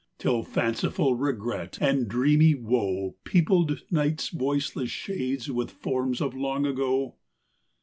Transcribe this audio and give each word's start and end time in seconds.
Till 0.17 0.41
fanciful 0.41 1.13
regret 1.15 1.77
and 1.79 2.07
dreamy 2.07 2.55
woe 2.55 3.17
Peopled 3.23 3.83
night's 3.91 4.29
voiceless 4.29 4.89
shades 4.89 5.51
with 5.51 5.69
forms 5.69 6.21
of 6.21 6.33
long 6.33 6.65
Ago. 6.65 7.17